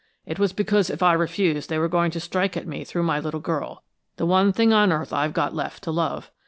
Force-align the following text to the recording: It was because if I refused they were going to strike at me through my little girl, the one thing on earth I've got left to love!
It 0.25 0.39
was 0.39 0.51
because 0.51 0.89
if 0.89 1.03
I 1.03 1.13
refused 1.13 1.69
they 1.69 1.77
were 1.77 1.87
going 1.87 2.09
to 2.09 2.19
strike 2.19 2.57
at 2.57 2.65
me 2.65 2.83
through 2.83 3.03
my 3.03 3.19
little 3.19 3.39
girl, 3.39 3.83
the 4.17 4.25
one 4.25 4.51
thing 4.51 4.73
on 4.73 4.91
earth 4.91 5.13
I've 5.13 5.31
got 5.31 5.53
left 5.53 5.83
to 5.83 5.91
love! 5.91 6.31